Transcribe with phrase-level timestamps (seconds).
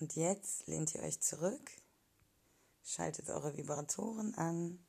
[0.00, 1.70] Und jetzt lehnt ihr euch zurück,
[2.82, 4.82] schaltet eure Vibratoren an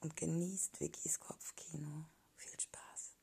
[0.00, 2.04] und genießt Vickys Kopfkino.
[2.36, 3.14] Viel Spaß.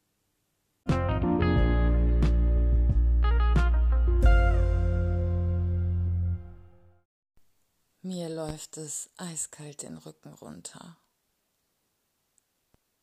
[8.01, 10.97] Mir läuft es eiskalt den Rücken runter.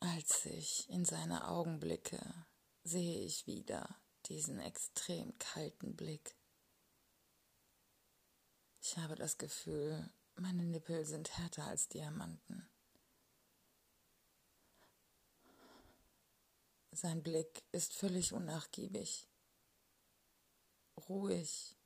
[0.01, 2.21] Als ich in seine Augen blicke,
[2.83, 6.35] sehe ich wieder diesen extrem kalten Blick.
[8.85, 12.69] Ich habe das Gefühl, meine Nippel sind härter als Diamanten.
[16.91, 19.29] Sein Blick ist völlig unnachgiebig.
[21.09, 21.77] Ruhig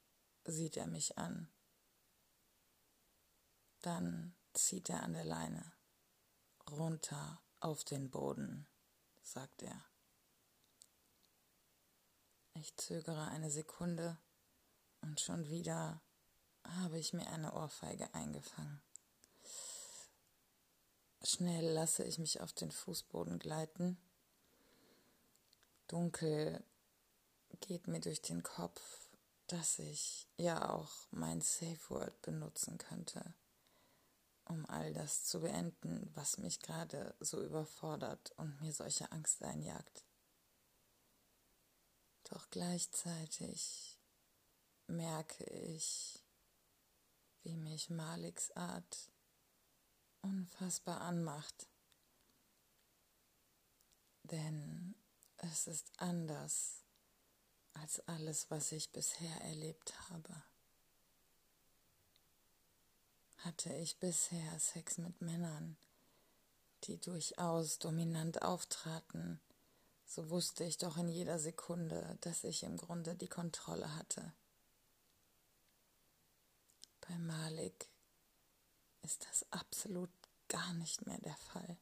[0.47, 1.53] sieht er mich an.
[3.83, 5.75] Dann zieht er an der Leine.
[6.71, 8.67] Runter auf den Boden,
[9.21, 9.85] sagt er.
[12.55, 14.19] Ich zögere eine Sekunde
[15.03, 16.01] und schon wieder
[16.81, 18.81] habe ich mir eine Ohrfeige eingefangen.
[21.23, 23.99] Schnell lasse ich mich auf den Fußboden gleiten.
[25.89, 26.63] Dunkel
[27.61, 28.81] geht mir durch den Kopf,
[29.47, 33.35] dass ich ja auch mein Safe Word benutzen könnte,
[34.45, 40.05] um all das zu beenden, was mich gerade so überfordert und mir solche Angst einjagt.
[42.25, 43.99] Doch gleichzeitig
[44.89, 46.26] merke ich,
[47.47, 49.09] wie mich Maliks Art
[50.21, 51.69] unfassbar anmacht.
[54.25, 54.97] Denn
[55.37, 56.83] es ist anders
[57.75, 60.43] als alles, was ich bisher erlebt habe.
[63.37, 65.77] Hatte ich bisher Sex mit Männern,
[66.85, 69.41] die durchaus dominant auftraten,
[70.05, 74.35] so wusste ich doch in jeder Sekunde, dass ich im Grunde die Kontrolle hatte.
[77.09, 77.89] Bei Malik
[79.03, 80.11] ist das absolut
[80.49, 81.77] gar nicht mehr der Fall.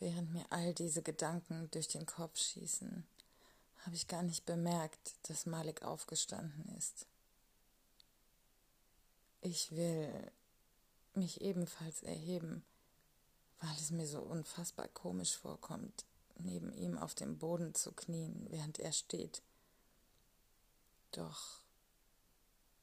[0.00, 3.06] Während mir all diese Gedanken durch den Kopf schießen,
[3.84, 7.06] habe ich gar nicht bemerkt, dass Malik aufgestanden ist.
[9.40, 10.32] Ich will
[11.14, 12.64] mich ebenfalls erheben,
[13.60, 16.04] weil es mir so unfassbar komisch vorkommt,
[16.38, 19.42] neben ihm auf dem Boden zu knien, während er steht.
[21.12, 21.60] Doch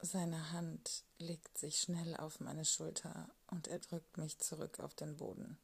[0.00, 5.16] seine Hand legt sich schnell auf meine Schulter und er drückt mich zurück auf den
[5.16, 5.58] Boden.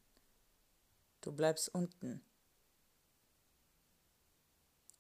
[1.20, 2.22] Du bleibst unten.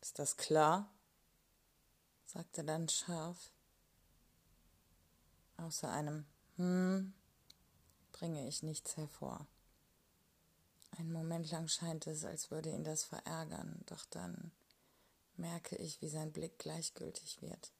[0.00, 0.92] Ist das klar?
[2.24, 3.52] sagt er dann scharf.
[5.56, 6.26] Außer einem
[6.56, 7.14] Hm
[8.12, 9.46] bringe ich nichts hervor.
[10.98, 14.52] Einen Moment lang scheint es, als würde ihn das verärgern, doch dann
[15.36, 17.72] merke ich, wie sein Blick gleichgültig wird.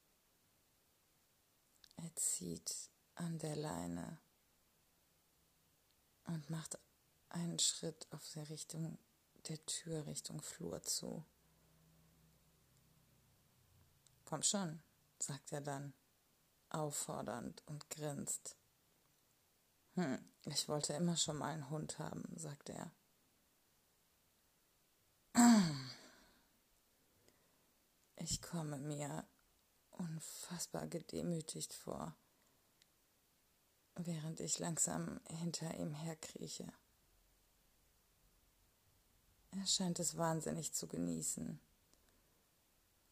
[1.97, 4.19] Er zieht an der Leine
[6.25, 6.79] und macht
[7.31, 8.99] einen Schritt auf der Richtung
[9.49, 11.25] der Tür Richtung Flur zu.
[14.25, 14.83] Komm schon,
[15.19, 15.95] sagt er dann,
[16.69, 18.57] auffordernd und grinst.
[19.95, 22.91] Hm, ich wollte immer schon mal einen Hund haben, sagt er.
[28.17, 29.25] Ich komme mir
[29.91, 32.17] unfassbar gedemütigt vor,
[33.95, 36.73] während ich langsam hinter ihm herkrieche.
[39.53, 41.61] Er scheint es wahnsinnig zu genießen,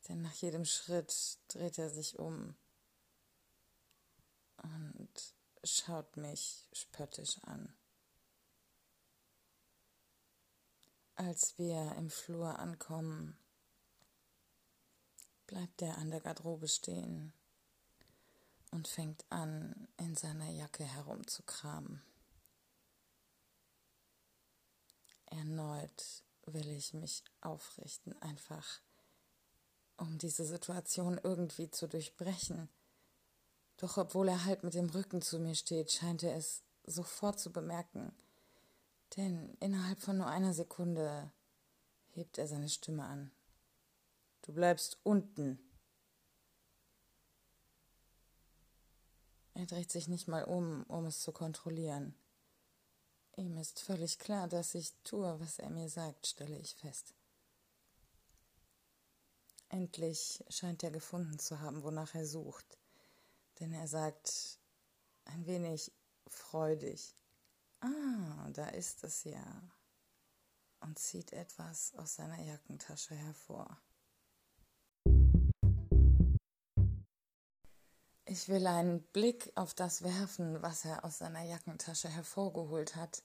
[0.09, 2.56] denn nach jedem Schritt dreht er sich um
[4.62, 7.73] und schaut mich spöttisch an.
[11.16, 13.38] Als wir im Flur ankommen,
[15.46, 17.32] bleibt er an der Garderobe stehen
[18.72, 22.02] und fängt an, in seiner Jacke herumzukramen.
[25.26, 28.81] Erneut will ich mich aufrichten, einfach
[29.96, 32.69] um diese Situation irgendwie zu durchbrechen.
[33.76, 37.52] Doch obwohl er halt mit dem Rücken zu mir steht, scheint er es sofort zu
[37.52, 38.12] bemerken,
[39.16, 41.31] denn innerhalb von nur einer Sekunde
[42.11, 43.31] hebt er seine Stimme an.
[44.43, 45.58] Du bleibst unten.
[49.55, 52.14] Er dreht sich nicht mal um, um es zu kontrollieren.
[53.37, 57.14] Ihm ist völlig klar, dass ich tue, was er mir sagt, stelle ich fest.
[59.69, 62.78] Endlich scheint er gefunden zu haben, wonach er sucht,
[63.58, 64.58] denn er sagt
[65.25, 65.90] ein wenig
[66.28, 67.14] freudig,
[67.85, 69.45] Ah, da ist es ja,
[70.81, 73.79] und zieht etwas aus seiner Jackentasche hervor.
[78.25, 83.23] Ich will einen Blick auf das werfen, was er aus seiner Jackentasche hervorgeholt hat,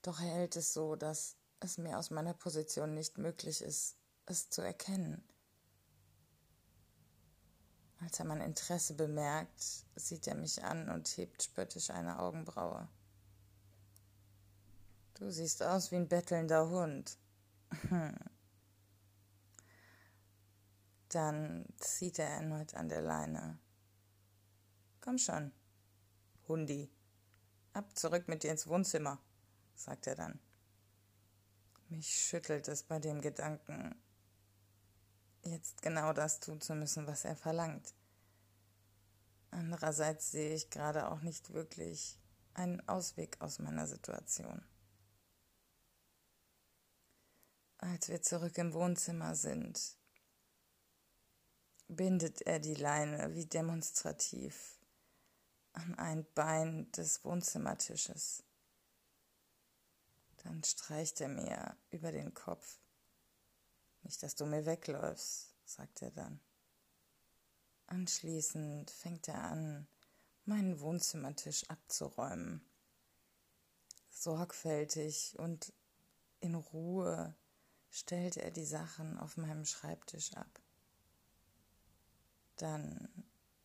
[0.00, 4.48] doch er hält es so, dass es mir aus meiner Position nicht möglich ist, es
[4.48, 5.22] zu erkennen.
[7.98, 12.88] Als er mein Interesse bemerkt, sieht er mich an und hebt spöttisch eine Augenbraue.
[15.20, 17.18] Du siehst aus wie ein bettelnder Hund.
[21.10, 23.58] Dann zieht er erneut an der Leine.
[25.02, 25.52] Komm schon,
[26.48, 26.90] Hundi.
[27.74, 29.18] Ab zurück mit dir ins Wohnzimmer,
[29.74, 30.40] sagt er dann.
[31.90, 33.94] Mich schüttelt es bei dem Gedanken,
[35.42, 37.94] jetzt genau das tun zu müssen, was er verlangt.
[39.50, 42.18] Andererseits sehe ich gerade auch nicht wirklich
[42.54, 44.64] einen Ausweg aus meiner Situation.
[47.82, 49.96] Als wir zurück im Wohnzimmer sind,
[51.88, 54.78] bindet er die Leine wie demonstrativ
[55.72, 58.44] an ein Bein des Wohnzimmertisches.
[60.42, 62.78] Dann streicht er mir über den Kopf.
[64.02, 66.38] Nicht, dass du mir wegläufst, sagt er dann.
[67.86, 69.88] Anschließend fängt er an,
[70.44, 72.62] meinen Wohnzimmertisch abzuräumen.
[74.10, 75.72] Sorgfältig und
[76.40, 77.34] in Ruhe
[77.90, 80.60] stellt er die Sachen auf meinem Schreibtisch ab.
[82.56, 83.08] Dann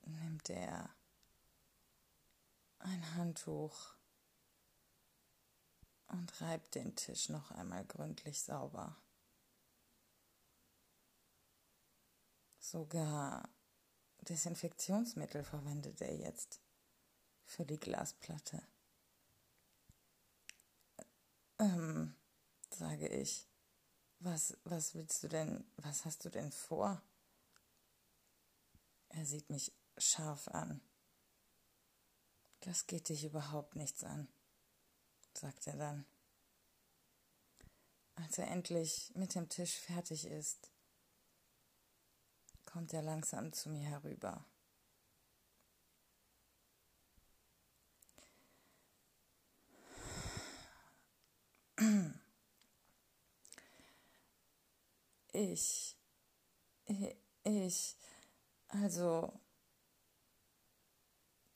[0.02, 0.90] nimmt er
[2.80, 3.96] ein Handtuch
[6.08, 8.96] und reibt den Tisch noch einmal gründlich sauber.
[12.60, 13.50] Sogar
[14.22, 16.62] Desinfektionsmittel verwendet er jetzt
[17.44, 18.62] für die Glasplatte.
[21.60, 22.16] Ähm,
[22.72, 23.48] sage ich,
[24.26, 27.02] was, was willst du denn, was hast du denn vor?
[29.10, 30.82] Er sieht mich scharf an.
[32.62, 34.28] Das geht dich überhaupt nichts an,
[35.34, 36.06] sagt er dann.
[38.16, 40.72] Als er endlich mit dem Tisch fertig ist,
[42.66, 44.44] kommt er langsam zu mir herüber.
[55.36, 55.98] Ich,
[57.44, 57.98] ich,
[58.70, 59.34] also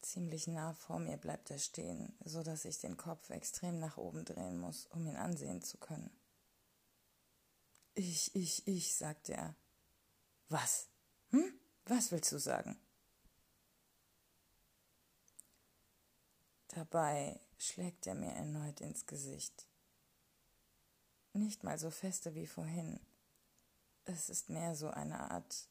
[0.01, 4.25] Ziemlich nah vor mir bleibt er stehen, so dass ich den Kopf extrem nach oben
[4.25, 6.09] drehen muss, um ihn ansehen zu können.
[7.93, 9.55] Ich, ich, ich, sagt er.
[10.47, 10.87] Was?
[11.29, 11.53] Hm?
[11.85, 12.79] Was willst du sagen?
[16.69, 19.67] Dabei schlägt er mir erneut ins Gesicht.
[21.33, 22.99] Nicht mal so feste wie vorhin.
[24.11, 25.67] Es ist mehr so eine Art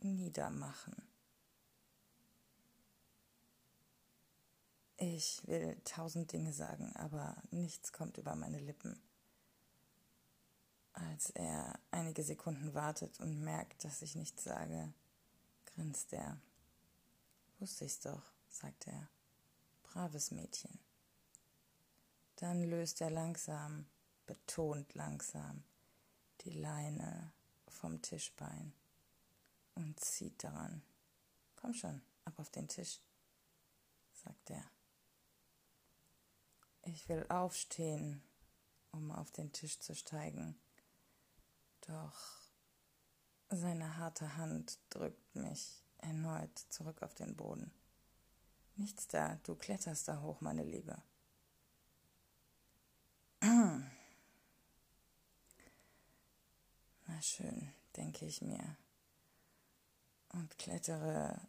[0.00, 0.94] Niedermachen.
[4.98, 9.00] Ich will tausend Dinge sagen, aber nichts kommt über meine Lippen.
[10.92, 14.92] Als er einige Sekunden wartet und merkt, dass ich nichts sage,
[15.64, 16.38] grinst er.
[17.60, 19.08] Wusste ich's doch, sagt er.
[19.84, 20.78] Braves Mädchen.
[22.36, 23.86] Dann löst er langsam,
[24.26, 25.64] betont langsam,
[26.44, 27.32] die Leine
[27.68, 28.72] vom Tischbein
[29.74, 30.82] und zieht daran.
[31.56, 33.00] Komm schon, ab auf den Tisch,
[34.12, 34.64] sagt er.
[36.82, 38.22] Ich will aufstehen,
[38.90, 40.58] um auf den Tisch zu steigen.
[41.86, 42.44] Doch
[43.48, 47.72] seine harte Hand drückt mich erneut zurück auf den Boden.
[48.76, 51.00] Nichts da, du kletterst da hoch, meine Liebe.
[57.24, 58.76] schön, denke ich mir.
[60.34, 61.40] und klettere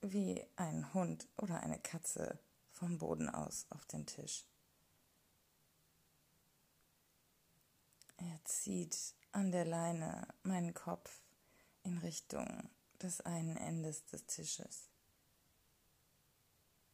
[0.00, 2.38] wie ein Hund oder eine Katze
[2.70, 4.44] vom Boden aus auf den Tisch.
[8.18, 11.22] Er zieht an der Leine meinen Kopf
[11.82, 12.68] in Richtung
[13.02, 14.90] des einen Endes des Tisches.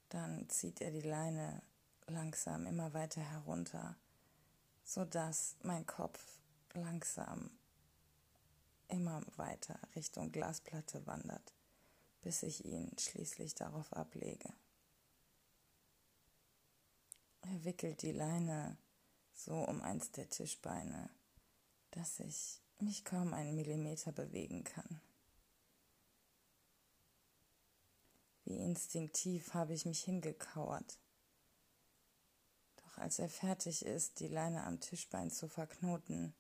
[0.09, 1.63] Dann zieht er die Leine
[2.07, 3.97] langsam immer weiter herunter,
[4.85, 6.40] sodass mein Kopf
[6.75, 7.51] langsam
[8.89, 11.55] immer weiter Richtung Glasplatte wandert,
[12.23, 14.53] bis ich ihn schließlich darauf ablege.
[17.43, 18.77] Er wickelt die Leine
[19.33, 21.11] so um eins der Tischbeine,
[21.93, 25.01] dass ich mich kaum einen Millimeter bewegen kann.
[28.45, 30.99] Wie instinktiv habe ich mich hingekauert.
[32.77, 36.35] Doch als er fertig ist, die Leine am Tischbein zu verknoten,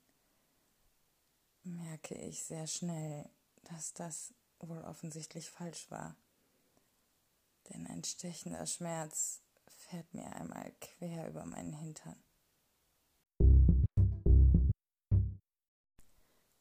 [1.62, 3.28] merke ich sehr schnell,
[3.64, 6.16] dass das wohl offensichtlich falsch war.
[7.68, 12.22] Denn ein stechender Schmerz fährt mir einmal quer über meinen Hintern.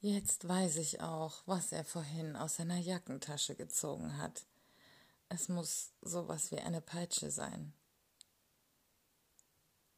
[0.01, 4.45] Jetzt weiß ich auch, was er vorhin aus seiner Jackentasche gezogen hat.
[5.27, 7.73] Es muss sowas wie eine Peitsche sein.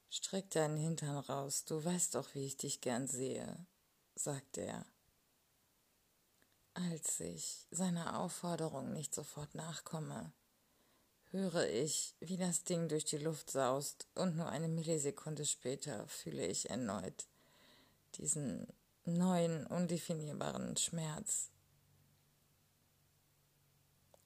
[0.09, 3.65] Streck deinen Hintern raus, du weißt doch, wie ich dich gern sehe,
[4.23, 4.85] sagte er.
[6.73, 10.31] Als ich seiner Aufforderung nicht sofort nachkomme,
[11.31, 16.45] höre ich, wie das Ding durch die Luft saust, und nur eine Millisekunde später fühle
[16.45, 17.27] ich erneut
[18.15, 18.67] diesen
[19.05, 21.49] neuen, undefinierbaren Schmerz.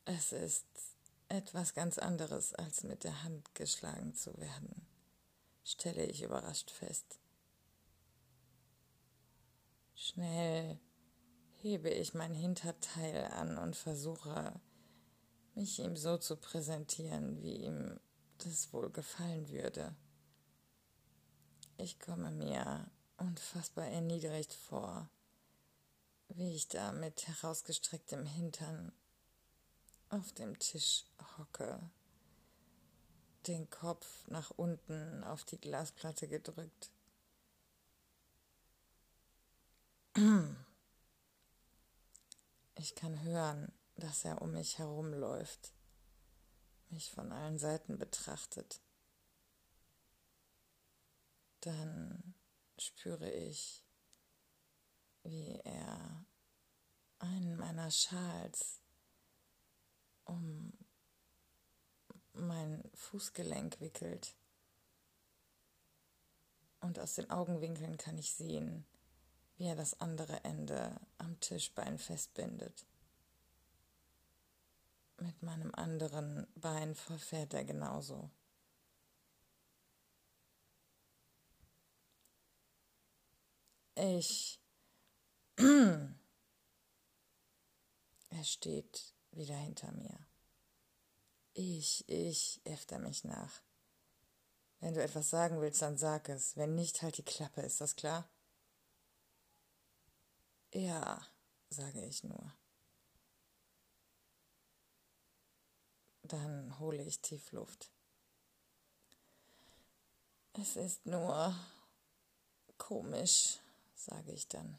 [0.06, 0.66] Es ist
[1.30, 4.88] etwas ganz anderes, als mit der Hand geschlagen zu werden,
[5.64, 7.20] stelle ich überrascht fest.
[9.98, 10.78] Schnell
[11.62, 14.60] hebe ich mein Hinterteil an und versuche,
[15.54, 17.98] mich ihm so zu präsentieren, wie ihm
[18.40, 19.96] das wohl gefallen würde.
[21.78, 25.10] Ich komme mir unfassbar erniedrigt vor,
[26.28, 28.92] wie ich da mit herausgestrecktem Hintern
[30.10, 31.06] auf dem Tisch
[31.38, 31.80] hocke,
[33.48, 36.92] den Kopf nach unten auf die Glasplatte gedrückt.
[42.76, 45.74] Ich kann hören, dass er um mich herumläuft,
[46.90, 48.80] mich von allen Seiten betrachtet.
[51.60, 52.34] Dann
[52.78, 53.84] spüre ich,
[55.24, 56.26] wie er
[57.20, 58.80] einen meiner Schals
[60.24, 60.72] um
[62.32, 64.34] mein Fußgelenk wickelt.
[66.80, 68.86] Und aus den Augenwinkeln kann ich sehen,
[69.58, 72.86] wie er das andere Ende am Tischbein festbindet.
[75.18, 78.30] Mit meinem anderen Bein verfährt er genauso.
[83.96, 84.60] Ich.
[85.58, 86.14] er
[88.44, 90.20] steht wieder hinter mir.
[91.54, 93.62] Ich, ich, äfft er mich nach.
[94.82, 96.58] Wenn du etwas sagen willst, dann sag es.
[96.58, 98.28] Wenn nicht, halt die Klappe, ist das klar?
[100.76, 101.26] Ja,
[101.70, 102.54] sage ich nur.
[106.24, 107.94] Dann hole ich tief Luft.
[110.52, 111.56] Es ist nur
[112.78, 113.62] komisch,
[113.96, 114.78] sage ich dann.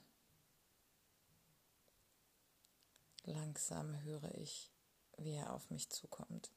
[3.23, 4.71] Langsam höre ich,
[5.17, 6.53] wie er auf mich zukommt.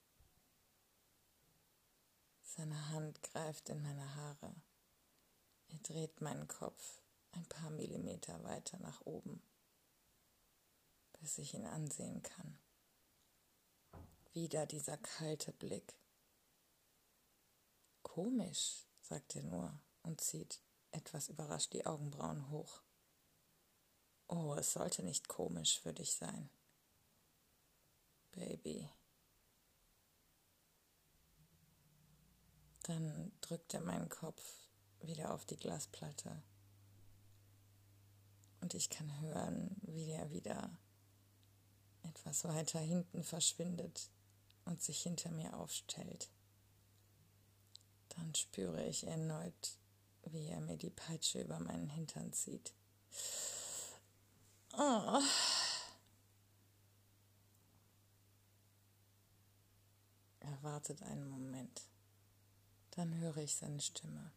[2.42, 4.54] Seine Hand greift in meine Haare.
[5.70, 7.00] Er dreht meinen Kopf
[7.32, 9.42] ein paar Millimeter weiter nach oben,
[11.20, 12.58] bis ich ihn ansehen kann.
[14.34, 15.96] Wieder dieser kalte Blick.
[18.04, 22.82] Komisch, sagt er nur und zieht etwas überrascht die Augenbrauen hoch.
[24.28, 26.50] Oh, es sollte nicht komisch für dich sein.
[28.32, 28.90] Baby.
[32.84, 34.44] Dann drückt er meinen Kopf
[35.00, 36.44] wieder auf die Glasplatte.
[38.62, 40.70] Und ich kann hören, wie er wieder
[42.04, 44.10] etwas weiter hinten verschwindet
[44.66, 46.30] und sich hinter mir aufstellt.
[48.10, 49.78] Dann spüre ich erneut,
[50.24, 52.74] wie er mir die Peitsche über meinen Hintern zieht.
[54.74, 55.22] Oh.
[60.40, 61.82] Er wartet einen Moment.
[62.92, 64.32] Dann höre ich seine Stimme.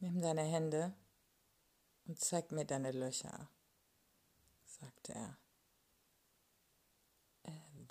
[0.00, 0.94] Nimm deine Hände
[2.08, 3.48] und zeig mir deine Löcher,
[4.64, 5.38] sagte er.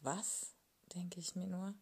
[0.01, 0.53] Was?
[0.95, 1.75] denke ich mir nur.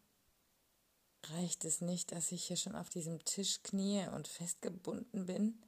[1.24, 5.64] Reicht es nicht, dass ich hier schon auf diesem Tisch knie und festgebunden bin?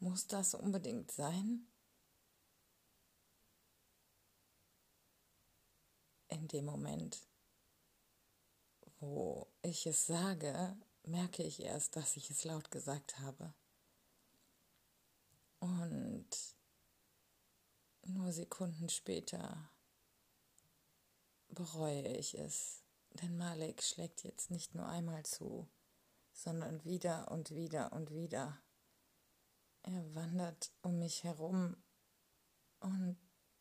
[0.00, 1.66] Muss das unbedingt sein?
[6.28, 7.28] In dem Moment,
[8.98, 13.54] wo ich es sage, merke ich erst, dass ich es laut gesagt habe.
[15.62, 16.26] Und
[18.04, 19.70] nur Sekunden später
[21.50, 25.70] bereue ich es, denn Malik schlägt jetzt nicht nur einmal zu,
[26.32, 28.60] sondern wieder und wieder und wieder.
[29.84, 31.76] Er wandert um mich herum
[32.80, 33.16] und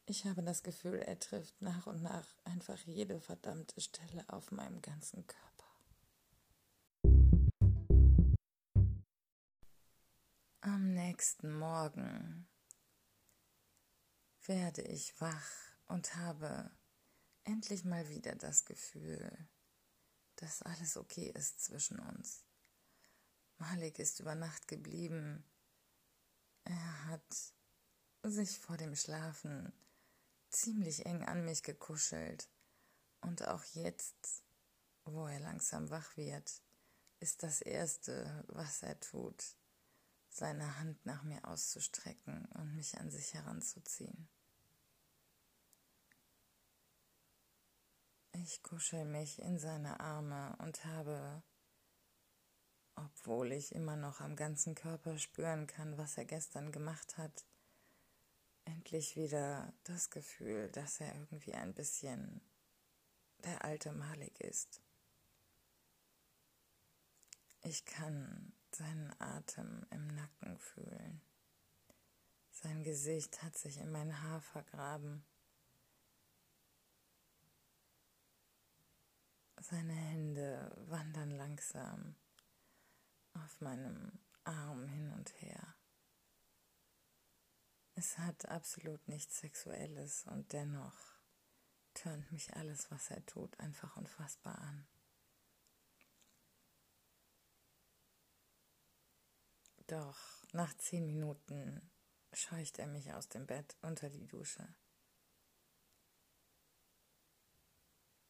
[0.08, 4.82] ich habe das Gefühl, er trifft nach und nach einfach jede verdammte Stelle auf meinem
[4.82, 5.51] ganzen Körper.
[10.74, 12.48] Am nächsten Morgen
[14.46, 15.52] werde ich wach
[15.88, 16.72] und habe
[17.44, 19.50] endlich mal wieder das Gefühl,
[20.38, 22.46] dass alles okay ist zwischen uns.
[23.58, 25.44] Malik ist über Nacht geblieben.
[26.64, 27.54] Er hat
[28.24, 29.74] sich vor dem Schlafen
[30.52, 32.48] ziemlich eng an mich gekuschelt.
[33.20, 34.46] Und auch jetzt,
[35.04, 36.62] wo er langsam wach wird,
[37.20, 39.58] ist das Erste, was er tut,
[40.32, 44.30] seine Hand nach mir auszustrecken und mich an sich heranzuziehen.
[48.32, 51.44] Ich kuschel mich in seine Arme und habe,
[52.96, 57.46] obwohl ich immer noch am ganzen Körper spüren kann, was er gestern gemacht hat,
[58.64, 62.42] endlich wieder das Gefühl, dass er irgendwie ein bisschen
[63.44, 64.82] der alte Malik ist.
[67.64, 71.22] Ich kann seinen Atem im Nacken fühlen.
[72.52, 75.26] Sein Gesicht hat sich in mein Haar vergraben.
[79.58, 82.16] Seine Hände wandern langsam
[83.34, 85.76] auf meinem Arm hin und her.
[87.96, 90.98] Es hat absolut nichts Sexuelles und dennoch
[91.94, 94.88] tönt mich alles, was er tut, einfach unfassbar an.
[99.92, 100.18] Doch
[100.54, 101.92] nach zehn Minuten
[102.32, 104.66] scheucht er mich aus dem Bett unter die Dusche.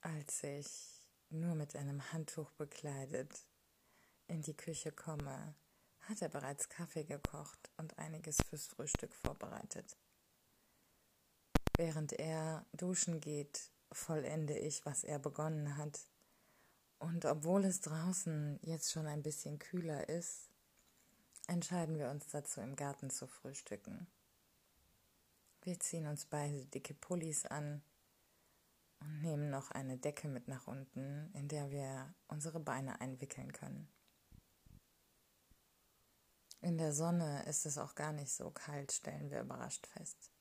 [0.02, 3.46] Als ich nur mit einem Handtuch bekleidet
[4.26, 5.54] in die Küche komme,
[6.00, 9.96] hat er bereits Kaffee gekocht und einiges fürs Frühstück vorbereitet.
[11.78, 16.08] Während er duschen geht, vollende ich, was er begonnen hat.
[16.98, 20.51] Und obwohl es draußen jetzt schon ein bisschen kühler ist,
[21.48, 24.08] entscheiden wir uns dazu, im Garten zu frühstücken.
[25.62, 27.84] Wir ziehen uns beide dicke Pullis an
[29.00, 33.88] und nehmen noch eine Decke mit nach unten, in der wir unsere Beine einwickeln können.
[36.62, 40.32] In der Sonne ist es auch gar nicht so kalt, stellen wir überrascht fest.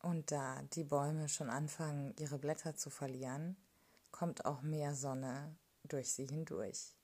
[0.00, 3.56] Und da die Bäume schon anfangen, ihre Blätter zu verlieren,
[4.12, 6.95] kommt auch mehr Sonne durch sie hindurch.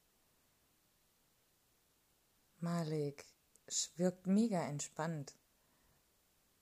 [2.63, 3.25] Malik
[3.97, 5.35] wirkt mega entspannt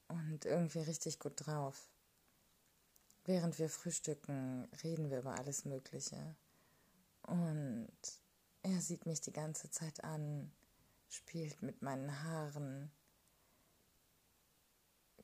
[0.09, 1.89] und irgendwie richtig gut drauf.
[3.25, 6.37] Während wir frühstücken, reden wir über alles Mögliche.
[7.23, 7.93] Und
[8.63, 10.51] er sieht mich die ganze Zeit an,
[11.09, 12.91] spielt mit meinen Haaren,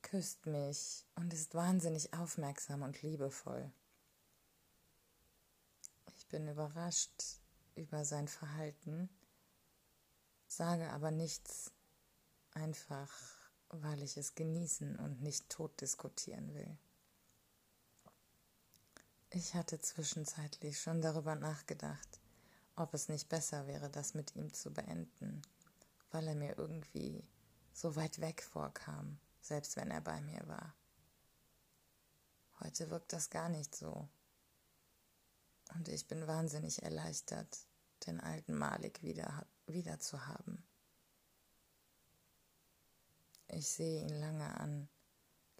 [0.02, 3.72] küsst mich und ist wahnsinnig aufmerksam und liebevoll.
[6.16, 7.40] Ich bin überrascht
[7.74, 9.08] über sein Verhalten
[10.46, 11.72] sage aber nichts,
[12.52, 13.10] einfach
[13.68, 16.78] weil ich es genießen und nicht tot diskutieren will.
[19.30, 22.20] Ich hatte zwischenzeitlich schon darüber nachgedacht,
[22.76, 25.42] ob es nicht besser wäre, das mit ihm zu beenden,
[26.10, 27.26] weil er mir irgendwie
[27.72, 30.74] so weit weg vorkam, selbst wenn er bei mir war.
[32.60, 34.08] Heute wirkt das gar nicht so.
[35.74, 37.58] Und ich bin wahnsinnig erleichtert,
[38.06, 39.55] den alten Malik wieder wieder
[39.98, 40.62] zu haben.
[43.48, 44.88] Ich sehe ihn lange an,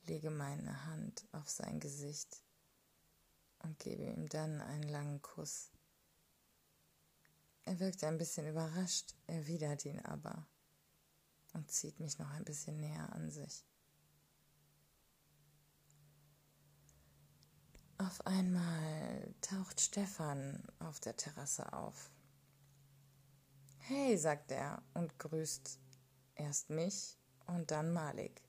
[0.04, 2.42] lege meine Hand auf sein Gesicht
[3.60, 5.70] und gebe ihm dann einen langen Kuss.
[7.64, 10.46] Er wirkt ein bisschen überrascht, erwidert ihn aber
[11.52, 13.64] und zieht mich noch ein bisschen näher an sich.
[17.98, 22.10] Auf einmal taucht Stefan auf der Terrasse auf.
[23.88, 25.78] Hey, sagt er und grüßt
[26.34, 28.42] erst mich und dann Malik.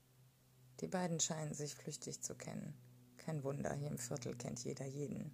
[0.79, 2.73] Die beiden scheinen sich flüchtig zu kennen.
[3.17, 5.31] Kein Wunder, hier im Viertel kennt jeder jeden.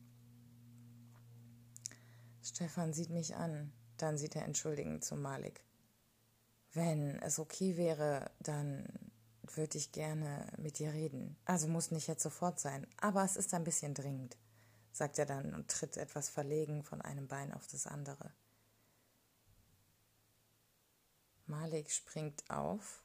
[2.42, 5.63] Stefan sieht mich an, dann sieht er entschuldigend zu Malik.
[6.74, 8.86] Wenn es okay wäre, dann
[9.44, 11.38] würde ich gerne mit dir reden.
[11.46, 14.36] Also muss nicht jetzt sofort sein, aber es ist ein bisschen dringend,
[14.92, 18.34] sagt er dann und tritt etwas verlegen von einem Bein auf das andere.
[21.54, 23.04] Malik springt auf,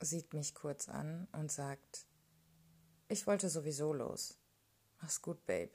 [0.00, 2.06] sieht mich kurz an und sagt,
[3.08, 4.38] ich wollte sowieso los.
[5.00, 5.72] Mach's gut, Babe.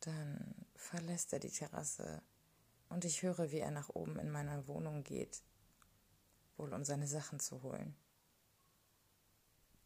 [0.00, 2.22] Dann verlässt er die Terrasse
[2.88, 5.42] und ich höre, wie er nach oben in meiner Wohnung geht,
[6.56, 7.94] wohl um seine Sachen zu holen.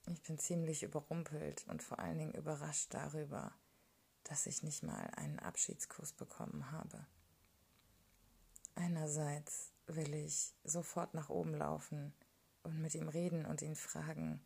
[0.06, 3.52] Ich bin ziemlich überrumpelt und vor allen Dingen überrascht darüber,
[4.22, 7.06] dass ich nicht mal einen Abschiedskuss bekommen habe.
[8.74, 12.12] Einerseits will ich sofort nach oben laufen
[12.62, 14.40] und mit ihm reden und ihn fragen,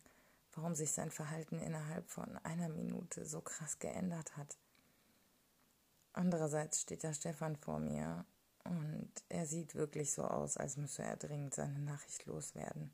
[0.53, 4.57] warum sich sein Verhalten innerhalb von einer Minute so krass geändert hat.
[6.13, 8.25] Andererseits steht da Stefan vor mir
[8.63, 12.91] und er sieht wirklich so aus, als müsse er dringend seine Nachricht loswerden.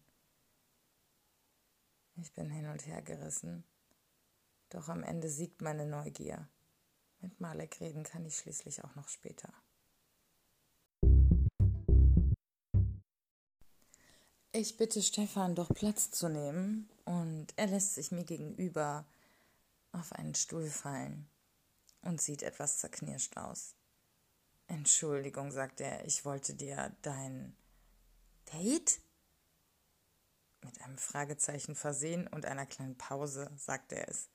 [2.15, 3.63] Ich bin hin und her gerissen,
[4.69, 6.47] doch am Ende siegt meine Neugier.
[7.19, 9.53] Mit Malek reden kann ich schließlich auch noch später.
[14.53, 19.05] Ich bitte Stefan, doch Platz zu nehmen, und er lässt sich mir gegenüber
[19.93, 21.29] auf einen Stuhl fallen
[22.01, 23.75] und sieht etwas zerknirscht aus.
[24.67, 27.55] Entschuldigung, sagt er, ich wollte dir dein
[28.51, 28.99] Date?
[30.65, 34.27] Mit einem Fragezeichen versehen und einer kleinen Pause sagt er es.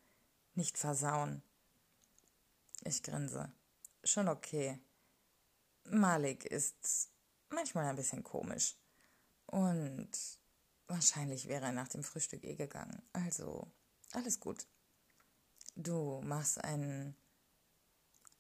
[0.55, 1.43] Nicht versauen.
[2.85, 3.53] Ich grinse.
[4.03, 4.79] Schon okay.
[5.85, 7.11] Malik ist
[7.51, 8.77] manchmal ein bisschen komisch.
[9.47, 10.11] Und
[10.89, 13.03] wahrscheinlich wäre er nach dem Frühstück eh gegangen.
[13.13, 13.71] Also,
[14.13, 14.67] alles gut.
[15.77, 17.17] Du machst einen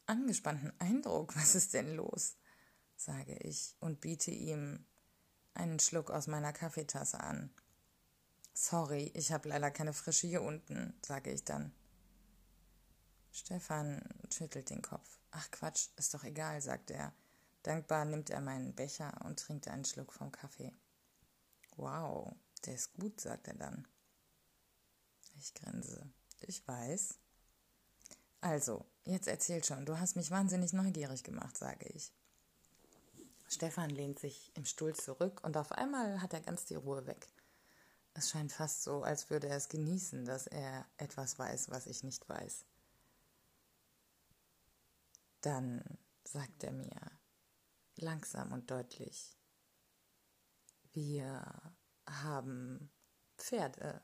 [0.06, 1.36] angespannten Eindruck.
[1.36, 2.36] Was ist denn los?
[2.96, 4.86] sage ich und biete ihm
[5.54, 7.50] einen Schluck aus meiner Kaffeetasse an.
[8.54, 11.74] Sorry, ich habe leider keine frische hier unten, sage ich dann.
[13.32, 15.18] Stefan schüttelt den Kopf.
[15.30, 17.12] Ach Quatsch, ist doch egal, sagt er.
[17.62, 20.72] Dankbar nimmt er meinen Becher und trinkt einen Schluck vom Kaffee.
[21.76, 22.34] Wow,
[22.64, 23.86] der ist gut, sagt er dann.
[25.38, 26.10] Ich grinse.
[26.40, 27.18] Ich weiß.
[28.40, 32.12] Also, jetzt erzähl schon, du hast mich wahnsinnig neugierig gemacht, sage ich.
[33.48, 37.28] Stefan lehnt sich im Stuhl zurück und auf einmal hat er ganz die Ruhe weg.
[38.14, 42.02] Es scheint fast so, als würde er es genießen, dass er etwas weiß, was ich
[42.02, 42.64] nicht weiß.
[45.42, 47.00] Dann sagt er mir
[47.96, 49.35] langsam und deutlich,
[50.96, 51.44] wir
[52.08, 52.90] haben
[53.38, 54.02] Pferde.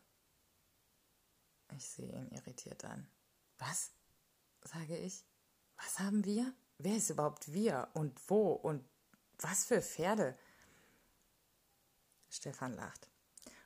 [1.74, 3.09] Ich sehe ihn irritiert an.
[3.59, 3.90] Was?
[4.64, 5.24] sage ich.
[5.76, 6.55] Was haben wir?
[6.78, 8.85] Wer ist überhaupt wir und wo und
[9.38, 10.38] was für Pferde?
[12.28, 13.09] Stefan lacht.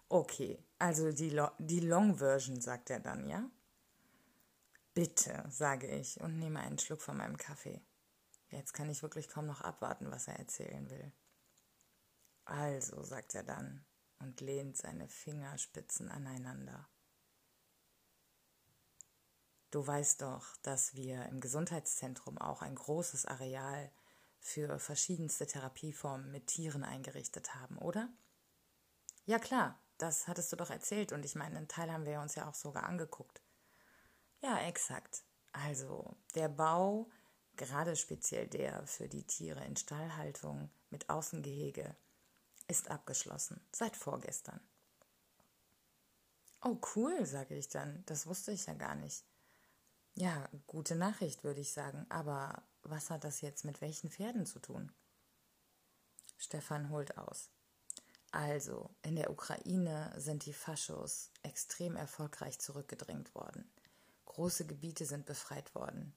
[0.09, 3.51] Okay, also die, Lo die Long Version, sagt er dann, ja?
[4.95, 7.83] Bitte, sage ich und nehme einen Schluck von meinem Kaffee.
[8.51, 11.13] Jetzt kann ich wirklich kaum noch abwarten, was er erzählen will.
[12.47, 13.85] Also, sagt er dann
[14.21, 16.89] und lehnt seine Fingerspitzen aneinander.
[19.71, 23.93] Du weißt doch, dass wir im Gesundheitszentrum auch ein großes Areal
[24.39, 28.09] für verschiedenste Therapieformen mit Tieren eingerichtet haben, oder?
[29.25, 32.37] Ja klar, das hattest du doch erzählt und ich meine, einen Teil haben wir uns
[32.37, 33.43] ja auch sogar angeguckt.
[34.41, 35.25] Ja, exakt.
[35.53, 37.11] Also, der Bau,
[37.57, 41.97] gerade speziell der für die Tiere in Stallhaltung mit Außengehege,
[42.69, 44.61] ist abgeschlossen, seit vorgestern.
[46.63, 48.03] Oh, cool, sage ich dann.
[48.07, 49.25] Das wusste ich ja gar nicht.
[50.15, 52.07] Ja, gute Nachricht, würde ich sagen.
[52.09, 54.91] Aber was hat das jetzt mit welchen Pferden zu tun?
[56.39, 57.51] Stefan holt aus.
[58.33, 63.71] Also, in der Ukraine sind die Faschos extrem erfolgreich zurückgedrängt worden.
[64.25, 66.15] Große Gebiete sind befreit worden.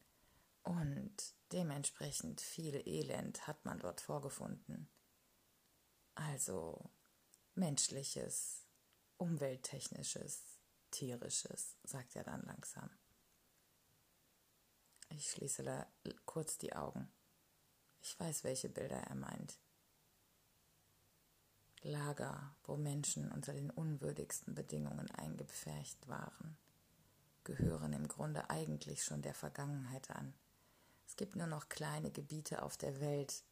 [0.63, 1.13] Und
[1.51, 4.89] dementsprechend viel Elend hat man dort vorgefunden.
[6.19, 6.91] Also
[7.55, 8.65] menschliches,
[9.17, 10.43] umwelttechnisches,
[10.91, 12.89] tierisches, sagt er dann langsam.
[15.09, 15.87] Ich schließe da
[16.25, 17.09] kurz die Augen.
[18.01, 19.59] Ich weiß, welche Bilder er meint.
[21.81, 26.57] Lager, wo Menschen unter den unwürdigsten Bedingungen eingepfercht waren,
[27.45, 30.33] gehören im Grunde eigentlich schon der Vergangenheit an.
[31.07, 33.45] Es gibt nur noch kleine Gebiete auf der Welt,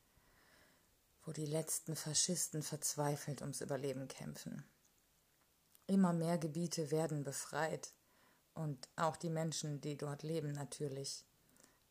[1.28, 4.63] wo die letzten Faschisten verzweifelt ums Überleben kämpfen.
[5.86, 7.94] immer mehr Gebiete werden befreit
[8.54, 11.26] und auch die Menschen, die dort leben natürlich.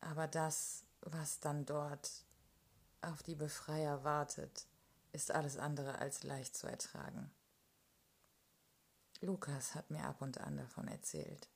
[0.01, 2.25] Aber das, was dann dort
[3.01, 4.67] auf die Befreier wartet,
[5.11, 7.31] ist alles andere als leicht zu ertragen.
[9.21, 11.47] Lukas hat mir ab und an davon erzählt.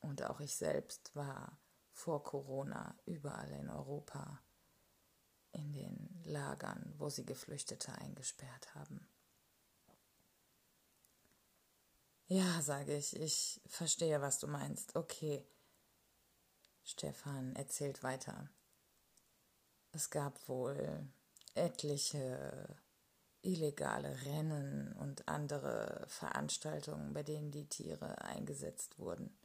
[0.00, 1.58] Und auch ich selbst war
[1.92, 4.40] vor Corona überall in Europa
[5.56, 9.08] in den Lagern, wo sie Geflüchtete eingesperrt haben.
[12.28, 14.96] Ja, sage ich, ich verstehe, was du meinst.
[14.96, 15.46] Okay.
[16.82, 18.50] Stefan erzählt weiter.
[19.92, 21.08] Es gab wohl
[21.54, 22.76] etliche
[23.42, 29.36] illegale Rennen und andere Veranstaltungen, bei denen die Tiere eingesetzt wurden.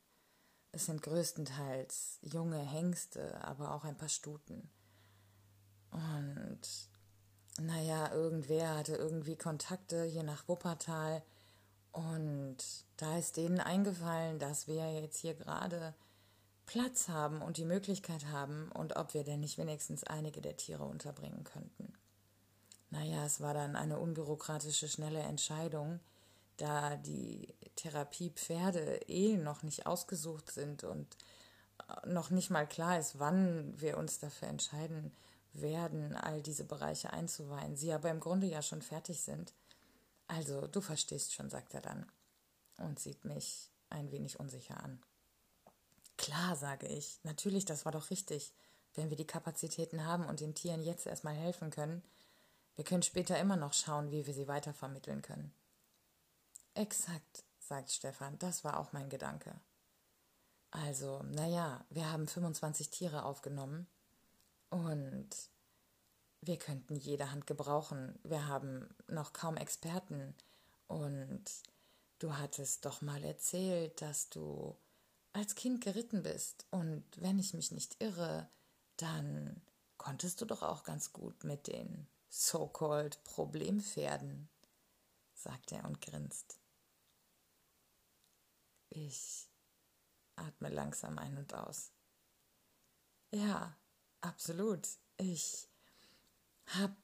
[0.71, 4.71] Es sind größtenteils junge Hengste, aber auch ein paar Stuten.
[5.91, 6.59] Und
[7.59, 11.21] naja, irgendwer hatte irgendwie Kontakte hier nach Wuppertal
[11.91, 12.57] und
[12.97, 15.93] da ist denen eingefallen, dass wir jetzt hier gerade
[16.65, 20.85] Platz haben und die Möglichkeit haben und ob wir denn nicht wenigstens einige der Tiere
[20.85, 21.93] unterbringen könnten.
[22.89, 25.99] Naja, es war dann eine unbürokratische, schnelle Entscheidung,
[26.57, 31.17] da die Therapiepferde eh noch nicht ausgesucht sind und
[31.89, 35.11] äh, noch nicht mal klar ist, wann wir uns dafür entscheiden
[35.53, 39.53] werden, all diese Bereiche einzuweihen, sie aber im Grunde ja schon fertig sind.
[40.27, 42.09] Also, du verstehst schon, sagt er dann
[42.77, 45.01] und sieht mich ein wenig unsicher an.
[46.17, 48.53] Klar, sage ich, natürlich, das war doch richtig.
[48.93, 52.03] Wenn wir die Kapazitäten haben und den Tieren jetzt erstmal helfen können,
[52.75, 55.53] wir können später immer noch schauen, wie wir sie weitervermitteln können.
[56.73, 59.59] Exakt, sagt Stefan, das war auch mein Gedanke.
[60.71, 63.87] Also, naja, wir haben 25 Tiere aufgenommen
[64.71, 65.29] und
[66.41, 68.17] wir könnten jede Hand gebrauchen.
[68.23, 70.33] Wir haben noch kaum Experten.
[70.87, 71.43] Und
[72.19, 74.75] du hattest doch mal erzählt, dass du
[75.33, 76.65] als Kind geritten bist.
[76.71, 78.49] Und wenn ich mich nicht irre,
[78.97, 79.61] dann
[79.97, 84.49] konntest du doch auch ganz gut mit den so-called Problempferden,
[85.33, 86.59] sagt er und grinst.
[88.89, 89.47] Ich
[90.37, 91.91] atme langsam ein und aus.
[93.31, 93.77] Ja,
[94.21, 94.87] absolut.
[95.17, 95.67] Ich
[96.67, 96.95] habe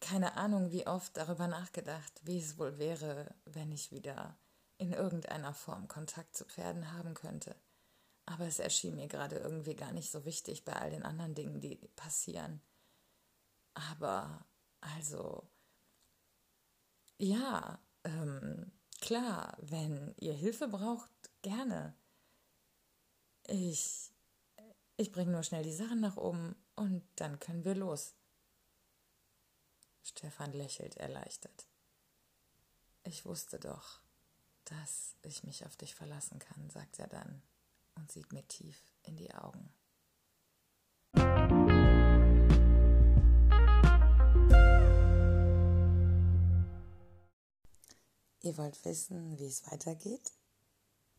[0.00, 4.38] keine Ahnung, wie oft darüber nachgedacht, wie es wohl wäre, wenn ich wieder
[4.78, 7.56] in irgendeiner Form Kontakt zu Pferden haben könnte.
[8.26, 11.60] Aber es erschien mir gerade irgendwie gar nicht so wichtig bei all den anderen Dingen,
[11.60, 12.60] die passieren.
[13.74, 14.46] Aber
[14.80, 15.48] also,
[17.18, 21.10] ja, ähm, klar, wenn ihr Hilfe braucht,
[21.42, 21.94] gerne.
[23.48, 24.12] Ich,
[24.96, 28.14] ich bringe nur schnell die Sachen nach oben und dann können wir los.
[30.02, 31.66] Stefan lächelt erleichtert.
[33.04, 34.00] Ich wusste doch,
[34.64, 37.42] dass ich mich auf dich verlassen kann, sagt er dann
[37.94, 39.72] und sieht mir tief in die Augen.
[48.40, 50.32] Ihr wollt wissen, wie es weitergeht?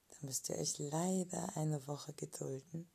[0.09, 2.89] Dann müsst ihr euch leider eine Woche gedulden.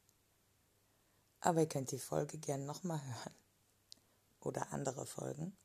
[1.44, 3.34] Aber ihr könnt die Folge gern nochmal hören.
[4.40, 5.56] Oder andere Folgen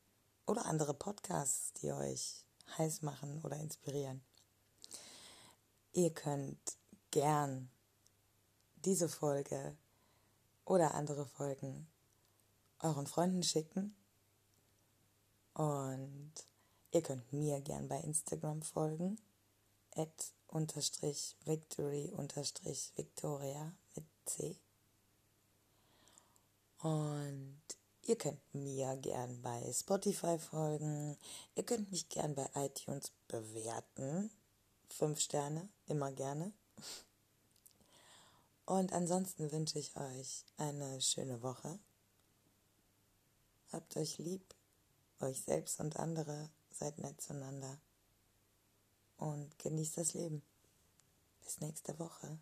[0.47, 2.43] oder andere Podcasts, die euch
[2.77, 4.21] heiß machen oder inspirieren.
[5.93, 6.77] Ihr könnt
[7.11, 7.69] gern
[8.85, 9.77] diese Folge
[10.65, 11.87] oder andere Folgen
[12.79, 13.95] euren Freunden schicken
[15.53, 16.33] und
[16.91, 19.19] ihr könnt mir gern bei Instagram folgen
[19.95, 24.55] at unterstrich victory unterstrich victoria mit C
[26.79, 27.57] und
[28.07, 31.17] Ihr könnt mir gern bei Spotify folgen.
[31.55, 34.31] Ihr könnt mich gern bei iTunes bewerten.
[34.89, 36.53] Fünf Sterne, immer gerne.
[38.65, 41.79] Und ansonsten wünsche ich euch eine schöne Woche.
[43.73, 44.55] Habt euch lieb,
[45.19, 47.77] euch selbst und andere, seid nett zueinander
[49.17, 50.43] und genießt das Leben.
[51.43, 52.39] Bis nächste Woche.